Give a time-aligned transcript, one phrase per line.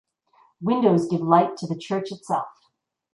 [0.61, 2.47] Windows give light to the church itself.